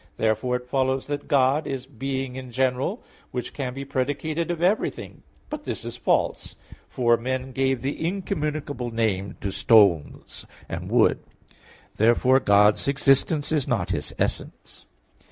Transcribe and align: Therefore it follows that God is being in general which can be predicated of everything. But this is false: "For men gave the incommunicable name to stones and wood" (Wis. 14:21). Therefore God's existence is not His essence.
Therefore 0.17 0.55
it 0.55 0.65
follows 0.67 1.05
that 1.05 1.27
God 1.27 1.67
is 1.67 1.85
being 1.85 2.35
in 2.35 2.51
general 2.51 3.03
which 3.29 3.53
can 3.53 3.75
be 3.75 3.85
predicated 3.85 4.49
of 4.49 4.59
everything. 4.59 5.21
But 5.47 5.63
this 5.65 5.85
is 5.85 5.95
false: 5.95 6.55
"For 6.89 7.17
men 7.17 7.51
gave 7.51 7.83
the 7.83 8.03
incommunicable 8.03 8.89
name 8.89 9.37
to 9.41 9.51
stones 9.51 10.47
and 10.67 10.89
wood" 10.89 11.19
(Wis. 11.19 11.57
14:21). 11.97 11.97
Therefore 11.97 12.39
God's 12.39 12.87
existence 12.87 13.51
is 13.51 13.67
not 13.67 13.91
His 13.91 14.11
essence. 14.17 14.87